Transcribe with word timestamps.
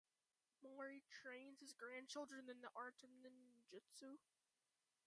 Mori 0.63 1.03
trains 1.11 1.59
his 1.59 1.73
grandchildren 1.73 2.49
in 2.49 2.59
the 2.61 2.71
art 2.75 2.97
of 3.03 3.11
Ninjutsu. 3.21 4.17